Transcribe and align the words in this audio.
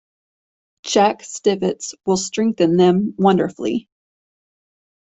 Jack 0.81 1.21
Stivetts 1.21 1.93
will 2.07 2.17
strengthen 2.17 2.75
them 2.75 3.13
wonderfully. 3.19 3.87